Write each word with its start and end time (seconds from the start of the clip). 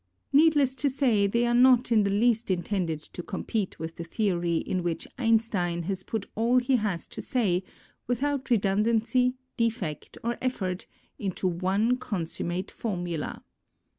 Need 0.33 0.55
less 0.55 0.73
to 0.77 0.89
say, 0.89 1.27
they 1.27 1.45
are 1.45 1.53
not 1.53 1.91
in 1.91 2.01
the 2.01 2.09
least 2.09 2.49
intended 2.49 3.01
to 3.03 3.21
compete 3.21 3.77
with 3.77 3.97
the 3.97 4.03
theory 4.03 4.57
in 4.57 4.81
which 4.81 5.05
E;nstein 5.19 5.83
has 5.83 6.01
put 6.01 6.25
all 6.33 6.57
he 6.57 6.77
has 6.77 7.07
to 7.09 7.21
say, 7.21 7.61
without 8.07 8.49
redundancy, 8.49 9.35
defect, 9.57 10.17
or 10.23 10.39
effort, 10.41 10.87
into 11.19 11.47
one 11.47 11.97
consummate 11.97 12.71
formula. 12.71 13.43